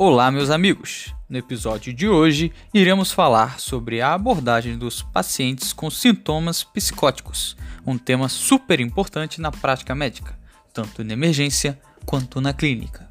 Olá, 0.00 0.30
meus 0.30 0.48
amigos! 0.48 1.12
No 1.28 1.36
episódio 1.36 1.92
de 1.92 2.08
hoje, 2.08 2.52
iremos 2.72 3.10
falar 3.10 3.58
sobre 3.58 4.00
a 4.00 4.14
abordagem 4.14 4.78
dos 4.78 5.02
pacientes 5.02 5.72
com 5.72 5.90
sintomas 5.90 6.62
psicóticos, 6.62 7.56
um 7.84 7.98
tema 7.98 8.28
super 8.28 8.78
importante 8.78 9.40
na 9.40 9.50
prática 9.50 9.96
médica, 9.96 10.38
tanto 10.72 11.02
na 11.02 11.14
emergência 11.14 11.80
quanto 12.06 12.40
na 12.40 12.52
clínica. 12.52 13.08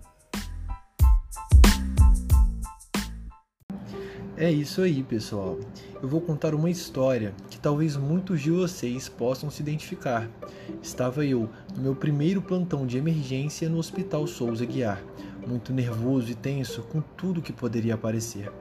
É 4.38 4.50
isso 4.50 4.82
aí, 4.82 5.04
pessoal. 5.04 5.60
Eu 6.02 6.08
vou 6.08 6.22
contar 6.22 6.56
uma 6.56 6.70
história 6.70 7.34
que 7.50 7.60
talvez 7.60 7.98
muitos 7.98 8.40
de 8.40 8.52
vocês 8.52 9.10
possam 9.10 9.50
se 9.50 9.62
identificar. 9.62 10.30
Estava 10.82 11.26
eu 11.26 11.50
no 11.76 11.82
meu 11.82 11.96
primeiro 11.96 12.42
plantão 12.42 12.88
de 12.88 12.98
emergência 12.98 13.68
no 13.68 13.78
Hospital 13.78 14.26
Souza 14.26 14.66
Guiar, 14.66 15.04
muito 15.48 15.72
nervoso 15.72 16.30
e 16.30 16.36
tenso 16.36 16.84
com 16.84 17.02
tudo 17.02 17.42
que 17.42 17.54
poderia 17.54 17.96
aparecer. 17.96 18.52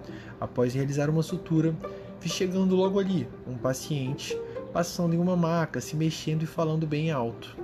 Após 0.41 0.73
realizar 0.75 1.11
uma 1.11 1.23
sutura, 1.23 1.75
vi 2.21 2.29
chegando 2.29 2.77
logo 2.77 2.99
ali 2.99 3.29
um 3.47 3.57
paciente 3.57 4.39
passando 4.73 5.15
em 5.15 5.19
uma 5.19 5.37
maca, 5.37 5.81
se 5.81 5.97
mexendo 5.97 6.43
e 6.43 6.47
falando 6.47 6.87
bem 6.87 7.11
alto. 7.11 7.57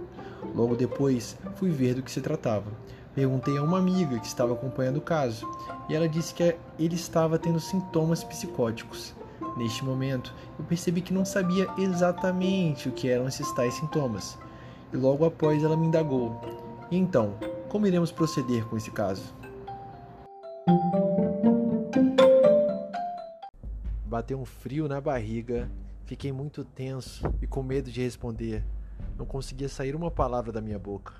Logo 0.54 0.74
depois, 0.74 1.36
fui 1.56 1.70
ver 1.70 1.94
do 1.94 2.02
que 2.02 2.10
se 2.10 2.20
tratava. 2.20 2.72
Perguntei 3.14 3.58
a 3.58 3.62
uma 3.62 3.78
amiga 3.78 4.18
que 4.18 4.27
estava 4.27 4.54
acompanhando 4.54 4.96
o 4.96 5.02
caso 5.02 5.46
e 5.88 5.94
ela 5.94 6.08
disse 6.08 6.32
que 6.32 6.56
ele 6.78 6.94
estava 6.94 7.38
tendo 7.38 7.60
sintomas 7.60 8.24
psicóticos. 8.24 9.14
Neste 9.56 9.84
momento, 9.84 10.34
eu 10.58 10.64
percebi 10.64 11.02
que 11.02 11.12
não 11.12 11.24
sabia 11.24 11.68
exatamente 11.77 12.88
o 12.88 12.92
que 12.92 13.08
eram 13.08 13.28
esses 13.28 13.52
tais 13.52 13.74
sintomas. 13.74 14.38
E 14.92 14.96
logo 14.96 15.27
após 15.27 15.62
ela 15.62 15.77
me 15.77 15.86
indagou: 15.86 16.41
E 16.91 16.96
então, 16.96 17.34
como 17.72 17.86
iremos 17.86 18.12
proceder 18.12 18.66
com 18.66 18.77
esse 18.77 18.91
caso? 18.91 19.34
Bateu 24.05 24.38
um 24.38 24.44
frio 24.44 24.86
na 24.86 25.00
barriga, 25.00 25.70
fiquei 26.05 26.30
muito 26.32 26.66
tenso 26.66 27.24
e 27.41 27.47
com 27.47 27.62
medo 27.62 27.91
de 27.91 28.02
responder. 28.02 28.62
Não 29.16 29.24
conseguia 29.24 29.70
sair 29.70 29.97
uma 29.97 30.10
palavra 30.10 30.52
da 30.52 30.60
minha 30.60 30.78
boca. 30.78 31.14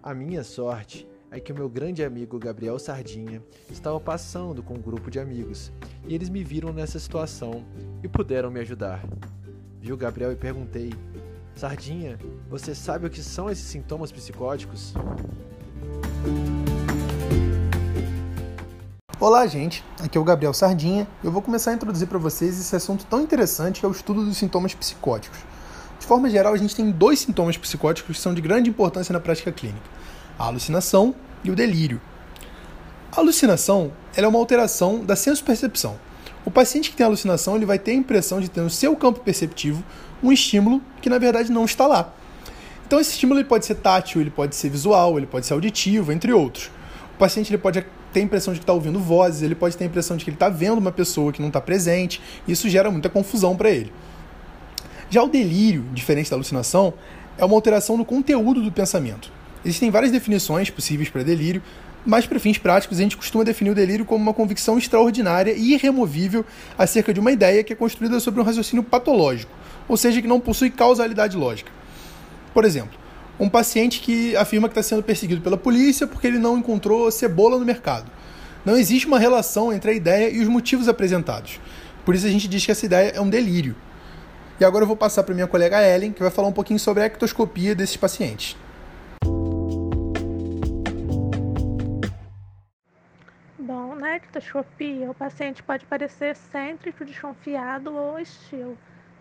A 0.00 0.14
minha 0.14 0.44
sorte 0.44 1.08
é 1.28 1.40
que 1.40 1.50
o 1.50 1.56
meu 1.56 1.68
grande 1.68 2.04
amigo 2.04 2.38
Gabriel 2.38 2.78
Sardinha 2.78 3.42
estava 3.68 3.98
passando 3.98 4.62
com 4.62 4.74
um 4.74 4.80
grupo 4.80 5.10
de 5.10 5.18
amigos 5.18 5.72
e 6.06 6.14
eles 6.14 6.28
me 6.28 6.44
viram 6.44 6.72
nessa 6.72 7.00
situação 7.00 7.64
e 8.00 8.06
puderam 8.06 8.48
me 8.48 8.60
ajudar. 8.60 9.04
Vi 9.80 9.92
o 9.92 9.96
Gabriel 9.96 10.30
e 10.30 10.36
perguntei: 10.36 10.92
Sardinha, 11.58 12.16
você 12.48 12.72
sabe 12.72 13.08
o 13.08 13.10
que 13.10 13.20
são 13.20 13.50
esses 13.50 13.64
sintomas 13.64 14.12
psicóticos? 14.12 14.94
Olá, 19.18 19.44
gente. 19.48 19.82
Aqui 20.00 20.16
é 20.16 20.20
o 20.20 20.24
Gabriel 20.24 20.54
Sardinha. 20.54 21.08
Eu 21.24 21.32
vou 21.32 21.42
começar 21.42 21.72
a 21.72 21.74
introduzir 21.74 22.06
para 22.06 22.16
vocês 22.16 22.60
esse 22.60 22.76
assunto 22.76 23.04
tão 23.06 23.20
interessante 23.20 23.80
que 23.80 23.86
é 23.86 23.88
o 23.88 23.90
estudo 23.90 24.24
dos 24.24 24.36
sintomas 24.36 24.72
psicóticos. 24.72 25.40
De 25.98 26.06
forma 26.06 26.30
geral, 26.30 26.54
a 26.54 26.56
gente 26.56 26.76
tem 26.76 26.92
dois 26.92 27.18
sintomas 27.18 27.56
psicóticos 27.56 28.16
que 28.16 28.22
são 28.22 28.32
de 28.32 28.40
grande 28.40 28.70
importância 28.70 29.12
na 29.12 29.18
prática 29.18 29.50
clínica 29.50 29.98
a 30.38 30.44
alucinação 30.44 31.12
e 31.42 31.50
o 31.50 31.56
delírio. 31.56 32.00
A 33.10 33.18
alucinação 33.18 33.90
é 34.14 34.24
uma 34.24 34.38
alteração 34.38 35.04
da 35.04 35.16
senso-percepção. 35.16 35.98
O 36.44 36.52
paciente 36.52 36.90
que 36.90 36.96
tem 36.96 37.04
alucinação 37.04 37.56
ele 37.56 37.66
vai 37.66 37.80
ter 37.80 37.90
a 37.90 37.94
impressão 37.94 38.40
de 38.40 38.48
ter 38.48 38.60
no 38.60 38.70
seu 38.70 38.94
campo 38.94 39.20
perceptivo 39.20 39.82
um 40.22 40.32
estímulo 40.32 40.82
que 41.00 41.08
na 41.08 41.18
verdade 41.18 41.50
não 41.50 41.64
está 41.64 41.86
lá. 41.86 42.12
Então 42.86 42.98
esse 42.98 43.10
estímulo 43.10 43.40
ele 43.40 43.48
pode 43.48 43.66
ser 43.66 43.74
tátil, 43.76 44.20
ele 44.20 44.30
pode 44.30 44.56
ser 44.56 44.70
visual, 44.70 45.18
ele 45.18 45.26
pode 45.26 45.46
ser 45.46 45.52
auditivo, 45.52 46.10
entre 46.10 46.32
outros. 46.32 46.70
O 47.14 47.18
paciente 47.18 47.50
ele 47.50 47.58
pode 47.58 47.84
ter 48.12 48.20
a 48.20 48.22
impressão 48.22 48.54
de 48.54 48.60
que 48.60 48.64
está 48.64 48.72
ouvindo 48.72 48.98
vozes, 48.98 49.42
ele 49.42 49.54
pode 49.54 49.76
ter 49.76 49.84
a 49.84 49.86
impressão 49.86 50.16
de 50.16 50.24
que 50.24 50.30
ele 50.30 50.36
está 50.36 50.48
vendo 50.48 50.78
uma 50.78 50.92
pessoa 50.92 51.32
que 51.32 51.40
não 51.40 51.48
está 51.48 51.60
presente, 51.60 52.20
isso 52.46 52.68
gera 52.68 52.90
muita 52.90 53.08
confusão 53.08 53.56
para 53.56 53.70
ele. 53.70 53.92
Já 55.10 55.22
o 55.22 55.28
delírio, 55.28 55.84
diferente 55.92 56.30
da 56.30 56.36
alucinação, 56.36 56.94
é 57.36 57.44
uma 57.44 57.54
alteração 57.54 57.96
no 57.96 58.04
conteúdo 58.04 58.62
do 58.62 58.72
pensamento. 58.72 59.30
Existem 59.64 59.90
várias 59.90 60.12
definições 60.12 60.70
possíveis 60.70 61.08
para 61.08 61.22
delírio, 61.22 61.62
mas 62.04 62.26
para 62.26 62.38
fins 62.38 62.58
práticos 62.58 62.98
a 62.98 63.02
gente 63.02 63.16
costuma 63.16 63.44
definir 63.44 63.70
o 63.70 63.74
delírio 63.74 64.04
como 64.04 64.22
uma 64.22 64.34
convicção 64.34 64.78
extraordinária 64.78 65.52
e 65.52 65.74
irremovível 65.74 66.44
acerca 66.76 67.12
de 67.12 67.20
uma 67.20 67.32
ideia 67.32 67.62
que 67.64 67.72
é 67.72 67.76
construída 67.76 68.20
sobre 68.20 68.40
um 68.40 68.44
raciocínio 68.44 68.82
patológico, 68.82 69.52
ou 69.88 69.96
seja, 69.96 70.20
que 70.20 70.28
não 70.28 70.38
possui 70.38 70.70
causalidade 70.70 71.36
lógica. 71.36 71.72
Por 72.52 72.64
exemplo, 72.64 72.98
um 73.40 73.48
paciente 73.48 74.00
que 74.00 74.36
afirma 74.36 74.68
que 74.68 74.72
está 74.72 74.82
sendo 74.82 75.02
perseguido 75.02 75.40
pela 75.40 75.56
polícia 75.56 76.06
porque 76.06 76.26
ele 76.26 76.38
não 76.38 76.58
encontrou 76.58 77.10
cebola 77.10 77.58
no 77.58 77.64
mercado. 77.64 78.10
Não 78.64 78.76
existe 78.76 79.06
uma 79.06 79.18
relação 79.18 79.72
entre 79.72 79.90
a 79.90 79.94
ideia 79.94 80.28
e 80.28 80.40
os 80.40 80.48
motivos 80.48 80.88
apresentados. 80.88 81.58
Por 82.04 82.14
isso 82.14 82.26
a 82.26 82.30
gente 82.30 82.48
diz 82.48 82.64
que 82.64 82.72
essa 82.72 82.84
ideia 82.84 83.10
é 83.10 83.20
um 83.20 83.30
delírio. 83.30 83.74
E 84.60 84.64
agora 84.64 84.82
eu 84.82 84.88
vou 84.88 84.96
passar 84.96 85.22
para 85.22 85.34
minha 85.34 85.46
colega 85.46 85.80
Ellen, 85.80 86.12
que 86.12 86.20
vai 86.20 86.30
falar 86.30 86.48
um 86.48 86.52
pouquinho 86.52 86.78
sobre 86.78 87.02
a 87.02 87.06
ectoscopia 87.06 87.74
desses 87.74 87.96
pacientes. 87.96 88.56
Na 94.08 94.16
ectoscopia, 94.16 95.10
o 95.10 95.14
paciente 95.14 95.62
pode 95.62 95.84
parecer 95.84 96.30
excêntrico, 96.30 97.04
desconfiado 97.04 97.94
ou 97.94 98.14
hostil, 98.14 98.76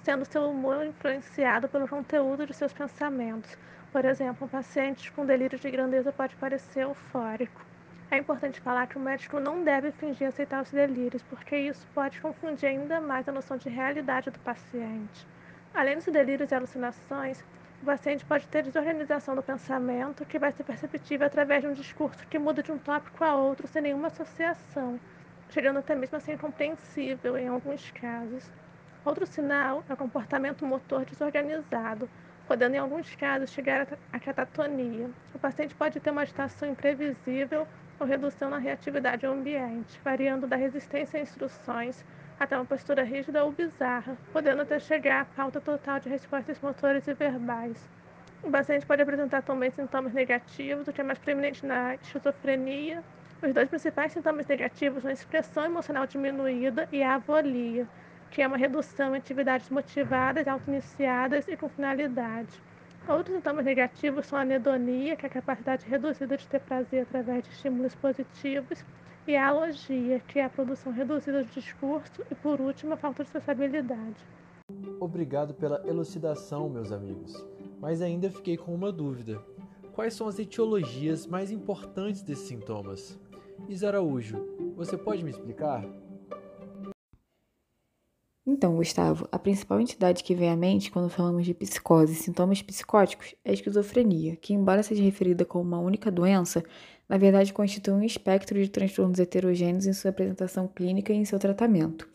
sendo 0.08 0.24
seu 0.24 0.50
humor 0.50 0.86
influenciado 0.86 1.68
pelo 1.68 1.86
conteúdo 1.86 2.48
de 2.48 2.54
seus 2.54 2.72
pensamentos. 2.72 3.58
Por 3.92 4.06
exemplo, 4.06 4.48
um 4.48 4.50
paciente 4.50 5.12
com 5.12 5.26
delírio 5.26 5.60
de 5.60 5.70
grandeza 5.70 6.14
pode 6.14 6.34
parecer 6.38 6.84
eufórico. 6.84 7.60
É 8.10 8.18
importante 8.18 8.62
falar 8.62 8.88
que 8.88 8.98
o 8.98 9.02
médico 9.02 9.38
não 9.38 9.66
deve 9.66 9.92
fingir 9.92 10.30
aceitar 10.30 10.64
os 10.64 10.72
delírios, 10.72 11.22
porque 11.24 11.58
isso 11.58 11.86
pode 11.94 12.22
confundir 12.22 12.70
ainda 12.70 13.02
mais 13.02 13.28
a 13.28 13.34
noção 13.34 13.58
de 13.58 13.68
realidade 13.68 14.30
do 14.30 14.40
paciente. 14.40 15.28
Além 15.74 15.96
dos 15.96 16.06
delírios 16.06 16.52
e 16.52 16.56
alucinações, 16.56 17.44
o 17.82 17.86
paciente 17.86 18.24
pode 18.24 18.48
ter 18.48 18.64
desorganização 18.64 19.36
do 19.36 19.44
pensamento, 19.44 20.26
que 20.26 20.40
vai 20.40 20.54
ser 20.54 20.64
perceptível 20.64 21.28
através 21.28 21.64
de 21.64 21.68
um 21.68 21.74
discurso 21.74 22.26
que 22.30 22.40
muda 22.40 22.64
de 22.64 22.72
um 22.72 22.78
tópico 22.78 23.26
a 23.26 23.36
outro 23.36 23.68
sem 23.68 23.82
nenhuma 23.82 24.08
associação, 24.08 25.02
chegando 25.50 25.80
até 25.80 25.94
mesmo 25.94 26.16
a 26.16 26.22
ser 26.22 26.36
incompreensível 26.36 27.38
em 27.38 27.50
alguns 27.50 27.92
casos. 27.92 28.50
Outro 29.08 29.26
sinal 29.26 29.86
é 29.88 29.94
o 29.94 29.96
comportamento 29.96 30.66
motor 30.66 31.06
desorganizado, 31.06 32.10
podendo 32.46 32.76
em 32.76 32.78
alguns 32.78 33.16
casos 33.16 33.50
chegar 33.52 33.88
à 34.12 34.20
catatonia. 34.20 35.10
O 35.34 35.40
paciente 35.40 35.74
pode 35.74 35.98
ter 36.02 36.10
uma 36.10 36.24
agitação 36.24 36.68
imprevisível 36.68 37.66
ou 37.98 38.06
redução 38.06 38.50
na 38.50 38.58
reatividade 38.58 39.26
ao 39.26 39.32
ambiente, 39.32 39.98
variando 40.04 40.46
da 40.46 40.58
resistência 40.58 41.18
a 41.18 41.24
instruções 41.24 42.04
até 42.38 42.58
uma 42.58 42.66
postura 42.66 43.02
rígida 43.02 43.46
ou 43.46 43.52
bizarra, 43.54 44.18
podendo 44.34 44.64
até 44.64 44.78
chegar 44.78 45.22
à 45.22 45.26
falta 45.26 45.62
total 45.62 46.02
de 46.02 46.10
respostas 46.10 46.60
motores 46.60 47.08
e 47.08 47.14
verbais. 47.14 47.90
O 48.44 48.52
paciente 48.52 48.86
pode 48.86 49.04
apresentar 49.04 49.42
também 49.42 49.72
sintomas 49.72 50.12
negativos, 50.12 50.86
o 50.86 50.92
que 50.92 51.00
é 51.00 51.04
mais 51.06 51.18
preeminente 51.18 51.66
na 51.66 51.96
esquizofrenia. 51.96 53.02
Os 53.42 53.54
dois 53.54 53.70
principais 53.70 54.12
sintomas 54.12 54.46
negativos 54.48 55.04
são 55.04 55.10
a 55.10 55.14
expressão 55.14 55.64
emocional 55.64 56.06
diminuída 56.06 56.90
e 56.92 57.02
a 57.02 57.16
avolia, 57.16 57.88
que 58.32 58.42
é 58.42 58.48
uma 58.48 58.58
redução 58.58 59.16
em 59.16 59.18
atividades 59.18 59.70
motivadas, 59.70 60.48
auto-iniciadas 60.48 61.48
e 61.48 61.56
com 61.58 61.70
finalidade. 61.70 62.62
Outros 63.08 63.36
sintomas 63.36 63.64
negativos 63.64 64.26
são 64.26 64.38
a 64.38 64.42
anedonia, 64.42 65.16
que 65.16 65.26
é 65.26 65.30
a 65.30 65.32
capacidade 65.32 65.86
reduzida 65.88 66.36
de 66.36 66.48
ter 66.48 66.60
prazer 66.60 67.04
através 67.04 67.44
de 67.44 67.50
estímulos 67.52 67.96
positivos, 67.96 68.84
e 69.26 69.36
a 69.36 69.48
alogia, 69.48 70.20
que 70.28 70.40
é 70.40 70.46
a 70.46 70.50
produção 70.50 70.92
reduzida 70.92 71.44
do 71.44 71.50
discurso, 71.50 72.24
e 72.30 72.36
por 72.36 72.60
último, 72.60 72.94
a 72.94 72.98
falta 72.98 73.24
de 73.24 73.30
sociabilidade. 73.30 74.16
Obrigado 75.00 75.54
pela 75.54 75.82
elucidação, 75.88 76.70
meus 76.70 76.92
amigos. 76.92 77.46
Mas 77.80 78.02
ainda 78.02 78.30
fiquei 78.30 78.58
com 78.58 78.74
uma 78.74 78.92
dúvida. 78.92 79.42
Quais 79.94 80.14
são 80.14 80.28
as 80.28 80.38
etiologias 80.38 81.26
mais 81.26 81.52
importantes 81.52 82.22
desses 82.22 82.48
sintomas? 82.48 83.20
Isa 83.70 83.88
Araújo, 83.88 84.38
você 84.76 84.98
pode 84.98 85.24
me 85.24 85.32
explicar? 85.32 85.84
Então, 88.50 88.78
Gustavo, 88.78 89.28
a 89.30 89.38
principal 89.38 89.82
entidade 89.82 90.24
que 90.24 90.34
vem 90.34 90.50
à 90.50 90.56
mente 90.56 90.90
quando 90.90 91.10
falamos 91.10 91.46
de 91.46 91.54
psicose 91.54 92.14
e 92.14 92.16
sintomas 92.16 92.62
psicóticos 92.62 93.36
é 93.44 93.50
a 93.50 93.54
esquizofrenia, 93.54 94.38
que, 94.38 94.54
embora 94.54 94.82
seja 94.82 95.04
referida 95.04 95.44
como 95.44 95.66
uma 95.66 95.80
única 95.80 96.10
doença, 96.10 96.64
na 97.10 97.18
verdade 97.18 97.52
constitui 97.52 97.94
um 97.94 98.02
espectro 98.02 98.58
de 98.58 98.70
transtornos 98.70 99.20
heterogêneos 99.20 99.86
em 99.86 99.92
sua 99.92 100.12
apresentação 100.12 100.66
clínica 100.66 101.12
e 101.12 101.18
em 101.18 101.26
seu 101.26 101.38
tratamento. 101.38 102.08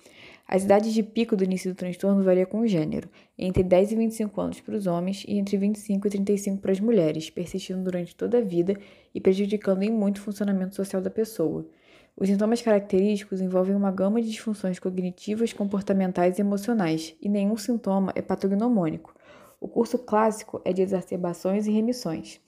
As 0.49 0.65
idades 0.65 0.95
de 0.95 1.03
pico 1.03 1.37
do 1.37 1.45
início 1.45 1.71
do 1.71 1.77
transtorno 1.77 2.25
variam 2.25 2.47
com 2.47 2.61
o 2.61 2.67
gênero, 2.67 3.11
entre 3.37 3.63
10 3.63 3.93
e 3.93 3.97
25 3.97 4.41
anos 4.41 4.61
para 4.63 4.75
os 4.75 4.87
homens 4.87 5.27
e 5.29 5.37
entre 5.37 5.59
25 5.59 6.07
e 6.07 6.11
35 6.11 6.63
para 6.63 6.73
as 6.73 6.81
mulheres, 6.81 7.29
persistindo 7.29 7.85
durante 7.85 8.17
toda 8.17 8.39
a 8.39 8.43
vida 8.43 8.75
e 9.15 9.21
prejudicando 9.21 9.83
em 9.83 9.91
muito 9.91 10.17
o 10.17 10.23
funcionamento 10.23 10.75
social 10.75 11.03
da 11.03 11.11
pessoa. 11.11 11.67
Os 12.17 12.29
sintomas 12.29 12.61
característicos 12.61 13.41
envolvem 13.41 13.75
uma 13.75 13.91
gama 13.91 14.21
de 14.21 14.31
disfunções 14.31 14.79
cognitivas, 14.79 15.53
comportamentais 15.53 16.39
e 16.39 16.43
emocionais, 16.43 17.17
e 17.21 17.29
nenhum 17.29 17.57
sintoma 17.57 18.13
é 18.15 18.21
patognomônico. 18.21 19.15
O 19.59 19.67
curso 19.67 19.99
clássico 19.99 20.61
é 20.65 20.73
de 20.73 20.83
exacerbações 20.83 21.67
e 21.67 21.71
remissões. 21.71 22.41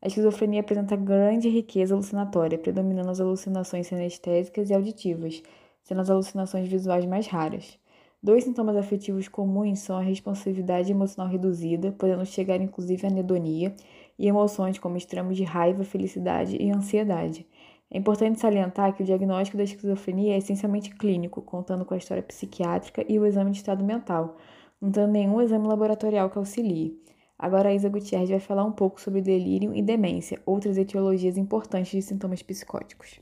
A 0.00 0.08
esquizofrenia 0.08 0.60
apresenta 0.60 0.96
grande 0.96 1.48
riqueza 1.48 1.94
alucinatória, 1.94 2.56
predominando 2.56 3.10
as 3.10 3.20
alucinações 3.20 3.88
sinestésicas 3.88 4.70
e 4.70 4.74
auditivas, 4.74 5.42
sendo 5.82 6.00
as 6.00 6.08
alucinações 6.08 6.66
visuais 6.66 7.04
mais 7.04 7.26
raras. 7.26 7.78
Dois 8.22 8.44
sintomas 8.44 8.76
afetivos 8.76 9.28
comuns 9.28 9.80
são 9.80 9.96
a 9.96 10.02
responsividade 10.02 10.90
emocional 10.90 11.30
reduzida, 11.30 11.92
podendo 11.92 12.24
chegar 12.24 12.60
inclusive 12.60 13.06
à 13.06 13.10
anedonia, 13.10 13.74
e 14.18 14.28
emoções 14.28 14.78
como 14.78 14.96
extremos 14.96 15.36
de 15.36 15.44
raiva, 15.44 15.84
felicidade 15.84 16.56
e 16.56 16.70
ansiedade. 16.70 17.46
É 17.92 17.98
importante 17.98 18.38
salientar 18.38 18.94
que 18.94 19.02
o 19.02 19.06
diagnóstico 19.06 19.56
da 19.56 19.64
esquizofrenia 19.64 20.34
é 20.34 20.38
essencialmente 20.38 20.94
clínico, 20.94 21.42
contando 21.42 21.84
com 21.84 21.92
a 21.92 21.96
história 21.96 22.22
psiquiátrica 22.22 23.04
e 23.08 23.18
o 23.18 23.26
exame 23.26 23.50
de 23.50 23.56
estado 23.56 23.82
mental, 23.82 24.36
não 24.80 24.92
tendo 24.92 25.10
nenhum 25.10 25.42
exame 25.42 25.66
laboratorial 25.66 26.30
que 26.30 26.38
auxilie. 26.38 26.96
Agora 27.36 27.70
a 27.70 27.74
Isa 27.74 27.88
Gutierrez 27.88 28.30
vai 28.30 28.38
falar 28.38 28.64
um 28.64 28.70
pouco 28.70 29.00
sobre 29.00 29.20
delírio 29.20 29.74
e 29.74 29.82
demência, 29.82 30.40
outras 30.46 30.78
etiologias 30.78 31.36
importantes 31.36 31.90
de 31.90 32.02
sintomas 32.02 32.42
psicóticos. 32.42 33.20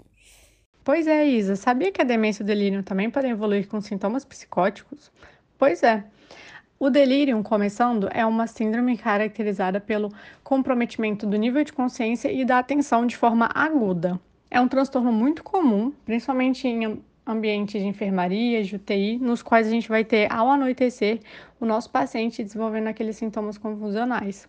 Pois 0.85 1.07
é, 1.07 1.27
Isa, 1.27 1.57
sabia 1.57 1.91
que 1.91 2.03
a 2.03 2.05
demência 2.05 2.43
e 2.43 2.45
o 2.45 2.47
delírio 2.47 2.83
também 2.83 3.11
podem 3.11 3.31
evoluir 3.31 3.69
com 3.69 3.81
sintomas 3.81 4.25
psicóticos? 4.25 5.11
Pois 5.57 5.83
é. 5.83 6.05
O 6.79 6.91
delírio, 6.91 7.43
começando, 7.43 8.09
é 8.13 8.25
uma 8.25 8.47
síndrome 8.47 8.99
caracterizada 8.99 9.81
pelo 9.81 10.13
comprometimento 10.45 11.27
do 11.27 11.37
nível 11.37 11.65
de 11.65 11.73
consciência 11.73 12.31
e 12.31 12.45
da 12.45 12.59
atenção 12.59 13.07
de 13.07 13.17
forma 13.17 13.49
aguda. 13.55 14.21
É 14.51 14.61
um 14.61 14.69
transtorno 14.69 15.13
muito 15.13 15.43
comum, 15.43 15.93
principalmente 16.05 16.67
em 16.67 17.03
ambientes 17.27 17.81
de 17.81 17.87
enfermaria, 17.87 18.65
de 18.65 18.77
UTI, 18.77 19.19
nos 19.19 19.43
quais 19.43 19.67
a 19.67 19.71
gente 19.71 19.89
vai 19.89 20.05
ter, 20.05 20.33
ao 20.33 20.49
anoitecer, 20.49 21.21
o 21.61 21.67
nosso 21.67 21.91
paciente 21.91 22.43
desenvolvendo 22.43 22.87
aqueles 22.87 23.17
sintomas 23.17 23.59
confusionais. 23.59 24.49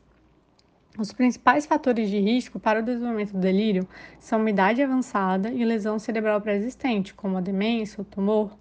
Os 0.98 1.12
principais 1.12 1.66
fatores 1.66 2.10
de 2.10 2.20
risco 2.20 2.60
para 2.60 2.80
o 2.80 2.84
desenvolvimento 2.84 3.34
do 3.34 3.40
delírio 3.40 3.88
são 4.20 4.40
uma 4.40 4.50
idade 4.50 4.82
avançada 4.82 5.50
e 5.50 5.64
lesão 5.64 6.00
cerebral 6.00 6.42
pré-existente, 6.42 7.14
como 7.14 7.38
a 7.38 7.42
demência, 7.42 8.02
o 8.02 8.06
tumor. 8.06 8.52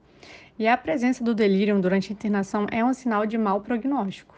E 0.59 0.67
a 0.67 0.77
presença 0.77 1.23
do 1.23 1.35
delírio 1.35 1.81
durante 1.81 2.13
a 2.13 2.15
internação 2.15 2.67
é 2.71 2.85
um 2.85 2.93
sinal 2.93 3.25
de 3.25 3.39
mau 3.39 3.61
prognóstico. 3.61 4.38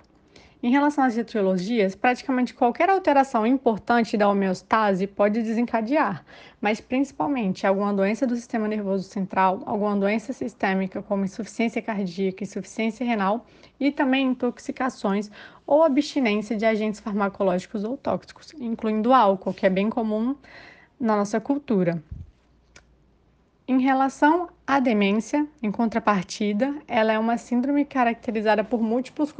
Em 0.62 0.70
relação 0.70 1.04
às 1.04 1.16
etiologias, 1.16 1.94
praticamente 1.94 2.52
qualquer 2.52 2.90
alteração 2.90 3.46
importante 3.46 4.14
da 4.14 4.28
homeostase 4.28 5.06
pode 5.06 5.42
desencadear, 5.42 6.22
mas 6.60 6.82
principalmente 6.82 7.66
alguma 7.66 7.94
doença 7.94 8.26
do 8.26 8.36
sistema 8.36 8.68
nervoso 8.68 9.04
central, 9.04 9.62
alguma 9.64 9.96
doença 9.96 10.34
sistêmica 10.34 11.00
como 11.00 11.24
insuficiência 11.24 11.80
cardíaca, 11.80 12.44
insuficiência 12.44 13.06
renal 13.06 13.46
e 13.80 13.90
também 13.90 14.26
intoxicações 14.26 15.30
ou 15.66 15.82
abstinência 15.82 16.54
de 16.54 16.66
agentes 16.66 17.00
farmacológicos 17.00 17.82
ou 17.82 17.96
tóxicos, 17.96 18.52
incluindo 18.60 19.14
álcool, 19.14 19.54
que 19.54 19.64
é 19.64 19.70
bem 19.70 19.88
comum 19.88 20.36
na 21.00 21.16
nossa 21.16 21.40
cultura. 21.40 22.02
Em 23.70 23.78
relação 23.78 24.48
à 24.66 24.80
demência, 24.80 25.46
em 25.62 25.70
contrapartida, 25.70 26.74
ela 26.88 27.12
é 27.12 27.18
uma 27.20 27.38
síndrome 27.38 27.84
caracterizada 27.84 28.64
por 28.64 28.82
múltiplos 28.82 29.32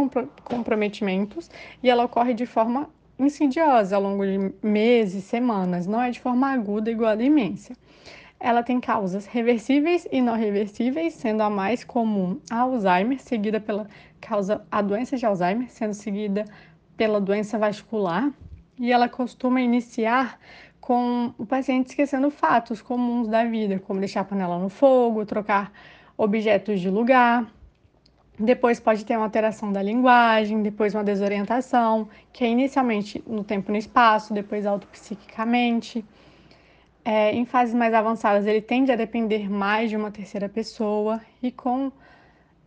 comprometimentos 0.45 1.51
e 1.83 1.91
ela 1.91 2.05
ocorre 2.05 2.33
de 2.33 2.47
forma 2.47 2.89
insidiosa 3.19 3.97
ao 3.97 4.03
longo 4.03 4.25
de 4.25 4.55
meses, 4.63 5.25
semanas, 5.25 5.85
não 5.85 6.01
é 6.01 6.13
de 6.13 6.21
forma 6.21 6.49
aguda 6.49 6.93
igual 6.93 7.11
a 7.11 7.17
demência. 7.17 7.75
Ela 8.39 8.63
tem 8.63 8.79
causas 8.79 9.27
reversíveis 9.27 10.07
e 10.13 10.21
não 10.21 10.37
reversíveis, 10.37 11.15
sendo 11.15 11.43
a 11.43 11.51
mais 11.51 11.83
comum 11.83 12.39
a 12.49 12.61
Alzheimer, 12.61 13.21
seguida 13.21 13.59
pela 13.59 13.89
causa 14.21 14.65
a 14.71 14.81
doença 14.81 15.17
de 15.17 15.27
Alzheimer, 15.27 15.69
sendo 15.73 15.93
seguida 15.93 16.45
pela 16.97 17.21
doença 17.21 17.59
vascular, 17.59 18.33
e 18.79 18.93
ela 18.93 19.09
costuma 19.09 19.61
iniciar 19.61 20.39
com 20.91 21.33
o 21.39 21.47
paciente 21.47 21.91
esquecendo 21.91 22.33
fatos 22.33 22.83
comuns 22.83 23.29
da 23.29 23.45
vida, 23.45 23.79
como 23.79 24.01
deixar 24.01 24.23
a 24.23 24.25
panela 24.25 24.59
no 24.59 24.69
fogo, 24.69 25.25
trocar 25.25 25.73
objetos 26.19 26.81
de 26.81 26.91
lugar. 26.91 27.47
Depois 28.37 28.81
pode 28.81 29.05
ter 29.05 29.17
uma 29.17 29.27
alteração 29.27 29.73
da 29.73 29.81
linguagem, 29.81 30.61
depois 30.65 30.93
uma 30.93 31.05
desorientação, 31.05 32.09
que 32.33 32.43
é 32.43 32.49
inicialmente 32.49 33.23
no 33.25 33.45
tempo 33.45 33.71
e 33.71 33.73
no 33.75 33.79
espaço, 33.79 34.35
depois 34.35 34.67
autopsiquicamente. 34.67 36.05
É, 37.05 37.37
em 37.37 37.45
fases 37.45 37.73
mais 37.73 37.95
avançadas, 37.95 38.45
ele 38.45 38.61
tende 38.61 38.91
a 38.91 38.97
depender 38.97 39.49
mais 39.49 39.91
de 39.91 39.97
uma 39.97 40.11
terceira 40.11 40.49
pessoa 40.49 41.21
e 41.41 41.53
com 41.53 41.93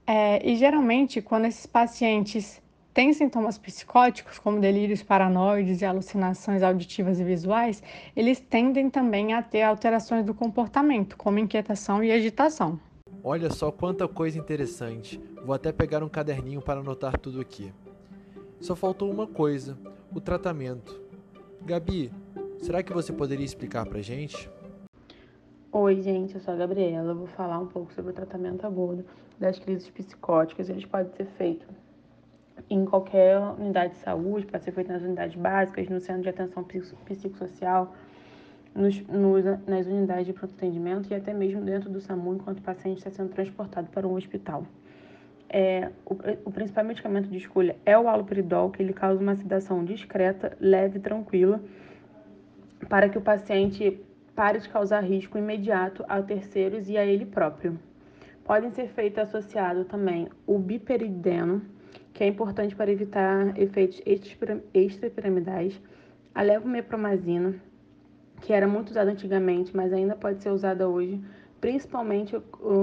é, 0.07 0.41
e 0.49 0.55
geralmente 0.55 1.21
quando 1.21 1.43
esses 1.43 1.65
pacientes 1.65 2.62
tem 2.93 3.11
sintomas 3.11 3.57
psicóticos, 3.57 4.37
como 4.37 4.59
delírios 4.59 5.01
paranoides 5.01 5.81
e 5.81 5.85
alucinações 5.85 6.61
auditivas 6.61 7.19
e 7.19 7.23
visuais, 7.23 7.81
eles 8.15 8.39
tendem 8.39 8.87
também 8.87 9.33
a 9.33 9.41
ter 9.41 9.63
alterações 9.63 10.23
do 10.23 10.33
comportamento, 10.33 11.17
como 11.17 11.39
inquietação 11.39 12.03
e 12.03 12.11
agitação. 12.11 12.79
Olha 13.23 13.49
só 13.49 13.71
quanta 13.71 14.07
coisa 14.07 14.37
interessante. 14.37 15.19
Vou 15.43 15.55
até 15.55 15.71
pegar 15.71 16.03
um 16.03 16.09
caderninho 16.09 16.61
para 16.61 16.81
anotar 16.81 17.17
tudo 17.17 17.41
aqui. 17.41 17.73
Só 18.61 18.75
faltou 18.75 19.09
uma 19.09 19.25
coisa: 19.25 19.75
o 20.13 20.21
tratamento. 20.21 21.01
Gabi, 21.61 22.11
será 22.61 22.83
que 22.83 22.93
você 22.93 23.11
poderia 23.11 23.45
explicar 23.45 23.87
pra 23.87 24.01
gente? 24.01 24.49
Oi, 25.71 26.01
gente, 26.01 26.35
eu 26.35 26.41
sou 26.41 26.53
a 26.53 26.57
Gabriela. 26.57 27.13
Eu 27.13 27.15
vou 27.15 27.27
falar 27.27 27.57
um 27.57 27.67
pouco 27.67 27.91
sobre 27.93 28.11
o 28.11 28.13
tratamento 28.13 28.67
agudo 28.67 29.03
das 29.39 29.57
crises 29.57 29.89
psicóticas. 29.89 30.69
Eles 30.69 30.85
podem 30.85 31.11
ser 31.13 31.25
feitos 31.37 31.82
em 32.73 32.85
qualquer 32.85 33.37
unidade 33.37 33.93
de 33.93 33.99
saúde, 33.99 34.47
pode 34.47 34.63
ser 34.63 34.71
feito 34.71 34.91
nas 34.91 35.03
unidades 35.03 35.35
básicas, 35.35 35.87
no 35.89 35.99
centro 35.99 36.23
de 36.23 36.29
atenção 36.29 36.63
psicossocial, 37.05 37.95
nos, 38.73 38.99
nos, 39.07 39.45
nas 39.67 39.85
unidades 39.85 40.25
de 40.25 40.33
pronto 40.33 40.55
atendimento 40.55 41.11
e 41.11 41.15
até 41.15 41.33
mesmo 41.33 41.61
dentro 41.61 41.89
do 41.89 42.01
SAMU, 42.01 42.33
enquanto 42.33 42.59
o 42.59 42.61
paciente 42.63 42.97
está 42.97 43.11
sendo 43.11 43.29
transportado 43.29 43.89
para 43.91 44.07
um 44.07 44.15
hospital. 44.15 44.65
É, 45.47 45.91
o, 46.03 46.15
o, 46.45 46.51
principal 46.51 46.83
medicamento 46.83 47.29
de 47.29 47.37
escolha 47.37 47.75
é 47.85 47.95
o 47.95 48.07
haloperidol, 48.07 48.71
que 48.71 48.81
ele 48.81 48.91
causa 48.91 49.21
uma 49.21 49.35
sedação 49.35 49.85
discreta, 49.85 50.57
leve 50.59 50.97
e 50.97 51.01
tranquila, 51.01 51.61
para 52.89 53.07
que 53.07 53.19
o 53.19 53.21
paciente 53.21 54.01
pare 54.35 54.57
de 54.57 54.67
causar 54.67 55.01
risco 55.01 55.37
imediato 55.37 56.03
a 56.09 56.19
terceiros 56.23 56.89
e 56.89 56.97
a 56.97 57.05
ele 57.05 57.27
próprio. 57.27 57.79
Podem 58.43 58.71
ser 58.71 58.87
feitos 58.87 59.19
associado 59.19 59.85
também 59.85 60.27
o 60.47 60.57
biperideno, 60.57 61.61
que 62.13 62.23
é 62.23 62.27
importante 62.27 62.75
para 62.75 62.91
evitar 62.91 63.57
efeitos 63.59 64.01
extrapiramidais, 64.73 65.79
a 66.33 66.41
levomepromazina, 66.41 67.55
que 68.41 68.53
era 68.53 68.67
muito 68.67 68.91
usada 68.91 69.11
antigamente, 69.11 69.75
mas 69.75 69.91
ainda 69.91 70.15
pode 70.15 70.43
ser 70.43 70.49
usada 70.49 70.87
hoje, 70.87 71.19
principalmente 71.59 72.35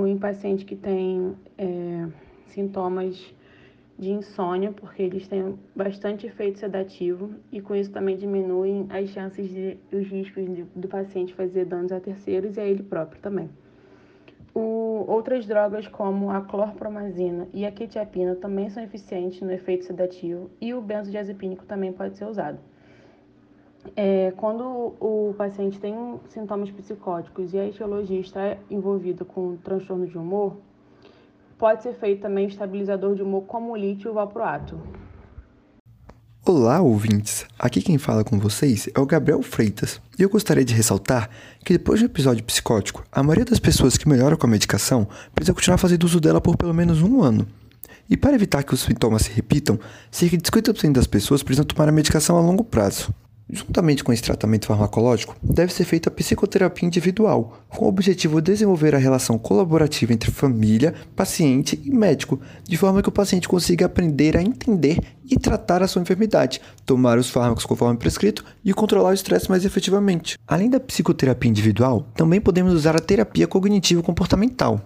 em 0.07 0.19
pacientes 0.19 0.65
que 0.65 0.75
têm 0.75 1.37
é, 1.57 2.09
sintomas 2.47 3.35
de 3.99 4.11
insônia, 4.11 4.73
porque 4.73 5.03
eles 5.03 5.29
têm 5.29 5.59
bastante 5.77 6.27
efeito 6.27 6.59
sedativo 6.59 7.35
e 7.53 7.61
com 7.61 7.75
isso 7.75 7.91
também 7.91 8.17
diminuem 8.17 8.87
as 8.89 9.11
chances 9.11 9.51
de 9.51 9.77
os 9.93 10.07
riscos 10.09 10.45
de, 10.47 10.63
do 10.75 10.89
paciente 10.89 11.35
fazer 11.35 11.67
danos 11.67 11.93
a 11.93 12.01
terceiros 12.01 12.57
e 12.57 12.61
a 12.61 12.65
ele 12.65 12.83
próprio 12.83 13.21
também. 13.21 13.51
O, 14.55 15.05
outras 15.07 15.47
drogas 15.47 15.87
como 15.87 16.31
a 16.31 16.41
clorpromazina 16.41 17.47
e 17.55 17.65
a 17.65 17.71
quetiapina 17.71 18.35
também 18.35 18.69
são 18.69 18.83
eficientes 18.83 19.41
no 19.43 19.53
efeito 19.53 19.85
sedativo 19.85 20.51
e 20.61 20.75
o 20.75 20.81
benzodiazepínico 20.81 21.65
também 21.65 21.93
pode 21.93 22.17
ser 22.17 22.25
usado. 22.25 22.59
É, 23.97 24.33
quando 24.37 24.95
o 25.01 25.35
paciente 25.39 25.81
tem 25.81 25.95
sintomas 26.29 26.71
psicóticos 26.71 27.55
e 27.55 27.59
a 27.59 27.67
etiologia 27.67 28.21
está 28.21 28.57
envolvida 28.69 29.25
com 29.25 29.57
transtorno 29.57 30.07
de 30.07 30.19
humor, 30.19 30.57
pode 31.57 31.83
ser 31.83 31.95
feito 31.95 32.23
também 32.23 32.47
estabilizador 32.47 33.15
de 33.15 33.23
humor 33.23 33.45
como 33.45 33.73
o 33.73 33.77
lítio 33.77 34.13
valproato. 34.13 34.79
Olá, 36.53 36.81
ouvintes! 36.81 37.47
Aqui 37.57 37.81
quem 37.81 37.97
fala 37.97 38.25
com 38.25 38.37
vocês 38.37 38.89
é 38.93 38.99
o 38.99 39.07
Gabriel 39.07 39.41
Freitas 39.41 40.01
e 40.19 40.23
eu 40.25 40.29
gostaria 40.29 40.65
de 40.65 40.75
ressaltar 40.75 41.31
que 41.65 41.73
depois 41.73 42.01
do 42.01 42.07
episódio 42.07 42.43
psicótico, 42.43 43.05
a 43.13 43.23
maioria 43.23 43.45
das 43.45 43.61
pessoas 43.61 43.97
que 43.97 44.09
melhoram 44.09 44.37
com 44.37 44.49
a 44.49 44.51
medicação 44.51 45.07
precisa 45.33 45.55
continuar 45.55 45.79
fazendo 45.79 46.03
uso 46.03 46.19
dela 46.19 46.41
por 46.41 46.57
pelo 46.57 46.75
menos 46.75 47.03
um 47.03 47.23
ano. 47.23 47.47
E 48.11 48.17
para 48.17 48.35
evitar 48.35 48.65
que 48.65 48.75
os 48.75 48.81
sintomas 48.81 49.23
se 49.23 49.31
repitam, 49.31 49.79
cerca 50.11 50.37
de 50.37 50.43
50% 50.43 50.91
das 50.91 51.07
pessoas 51.07 51.45
precisam 51.45 51.65
tomar 51.65 51.89
a 51.89 51.93
medicação 51.93 52.37
a 52.37 52.41
longo 52.41 52.65
prazo. 52.65 53.15
Juntamente 53.53 54.05
com 54.05 54.13
esse 54.13 54.23
tratamento 54.23 54.67
farmacológico, 54.67 55.35
deve 55.43 55.73
ser 55.73 55.85
feita 55.85 56.09
a 56.09 56.13
psicoterapia 56.13 56.87
individual, 56.87 57.59
com 57.69 57.85
o 57.85 57.89
objetivo 57.89 58.41
de 58.41 58.53
desenvolver 58.53 58.95
a 58.95 58.99
relação 58.99 59.39
colaborativa 59.39 60.13
entre 60.13 60.31
família, 60.31 60.95
paciente 61.17 61.81
e 61.85 61.91
médico, 61.91 62.41
de 62.63 62.77
forma 62.77 63.03
que 63.03 63.09
o 63.09 63.13
paciente 63.13 63.49
consiga 63.49 63.87
aprender 63.87 64.37
a 64.37 64.43
entender 64.43 65.01
e 65.25 65.39
tratar 65.39 65.83
a 65.83 65.89
sua 65.89 66.03
enfermidade, 66.03 66.61
tomar 66.85 67.19
os 67.19 67.31
fármacos 67.31 67.65
conforme 67.65 67.99
prescrito 67.99 68.45
e 68.65 68.73
controlar 68.73 69.11
o 69.11 69.15
estresse 69.15 69.49
mais 69.49 69.65
efetivamente. 69.65 70.39
Além 70.47 70.71
da 70.71 70.81
psicoterapia 70.81 71.51
individual, 71.51 72.07
também 72.15 72.41
podemos 72.41 72.73
usar 72.73 72.97
a 72.97 73.01
terapia 73.01 73.47
cognitivo-comportamental 73.47 74.81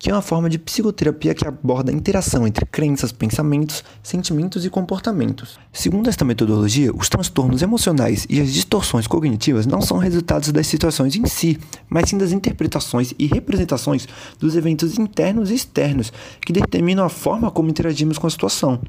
que 0.00 0.10
é 0.10 0.14
uma 0.14 0.22
forma 0.22 0.48
de 0.48 0.58
psicoterapia 0.58 1.34
que 1.34 1.46
aborda 1.46 1.92
a 1.92 1.94
interação 1.94 2.46
entre 2.46 2.64
crenças, 2.64 3.12
pensamentos, 3.12 3.84
sentimentos 4.02 4.64
e 4.64 4.70
comportamentos. 4.70 5.58
Segundo 5.70 6.08
esta 6.08 6.24
metodologia, 6.24 6.90
os 6.90 7.10
transtornos 7.10 7.60
emocionais 7.60 8.26
e 8.30 8.40
as 8.40 8.50
distorções 8.50 9.06
cognitivas 9.06 9.66
não 9.66 9.82
são 9.82 9.98
resultados 9.98 10.50
das 10.52 10.66
situações 10.66 11.14
em 11.16 11.26
si, 11.26 11.58
mas 11.86 12.08
sim 12.08 12.16
das 12.16 12.32
interpretações 12.32 13.12
e 13.18 13.26
representações 13.26 14.08
dos 14.38 14.56
eventos 14.56 14.98
internos 14.98 15.50
e 15.50 15.54
externos 15.54 16.10
que 16.46 16.54
determinam 16.54 17.04
a 17.04 17.10
forma 17.10 17.50
como 17.50 17.68
interagimos 17.68 18.16
com 18.16 18.26
a 18.26 18.30
situação. 18.30 18.80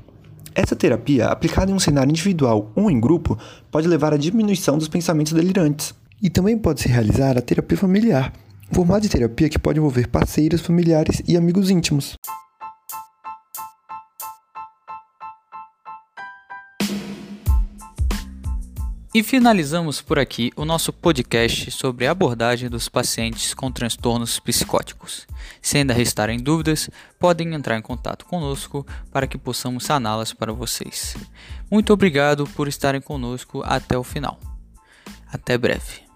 Essa 0.56 0.77
terapia, 0.77 1.27
aplicada 1.27 1.72
em 1.72 1.74
um 1.74 1.80
cenário 1.80 2.10
individual 2.10 2.72
ou 2.74 2.89
em 2.89 2.98
grupo, 2.98 3.38
pode 3.70 3.86
levar 3.86 4.13
à 4.13 4.18
diminuição 4.18 4.77
dos 4.77 4.88
pensamentos 4.88 5.34
delirantes. 5.34 5.94
E 6.22 6.30
também 6.30 6.58
pode 6.58 6.80
se 6.80 6.88
realizar 6.88 7.38
a 7.38 7.41
terapia 7.41 7.77
familiar, 7.77 8.32
formato 8.74 9.01
de 9.01 9.10
terapia 9.10 9.50
que 9.50 9.60
pode 9.60 9.80
envolver 9.80 10.08
parceiros, 10.08 10.62
familiares 10.62 11.22
e 11.28 11.38
amigos 11.38 11.70
íntimos. 11.70 12.16
E 19.13 19.22
finalizamos 19.22 20.01
por 20.01 20.18
aqui 20.18 20.54
o 20.56 20.63
nosso 20.63 20.94
podcast 20.94 21.70
sobre 21.70 22.08
a 22.08 22.12
abordagem 22.12 22.70
dos 22.70 22.88
pacientes 22.88 23.54
com 23.54 23.70
transtornos 23.70 24.40
psicóticos. 24.40 25.28
Se 25.62 25.78
ainda 25.78 25.94
restarem 25.94 26.40
dúvidas, 26.40 26.90
podem 27.20 27.54
entrar 27.54 27.78
em 27.78 27.82
contato 27.82 28.25
conosco 28.25 28.88
para 29.12 29.28
que 29.28 29.38
possamos 29.38 29.84
saná-las 29.84 30.32
para 30.32 30.54
vocês. 30.54 31.18
Muito 31.70 31.92
obrigado 31.92 32.48
por 32.56 32.70
estarem 32.70 33.01
conosco 33.01 33.62
até 33.66 33.98
o 33.98 34.04
final. 34.04 34.40
Até 35.30 35.58
breve. 35.58 36.11